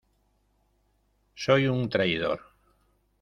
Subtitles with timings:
[1.35, 2.41] soy un traidor.